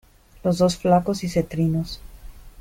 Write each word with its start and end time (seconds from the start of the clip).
los 0.43 0.57
dos 0.57 0.77
flacos 0.77 1.23
y 1.23 1.29
cetrinos: 1.29 2.01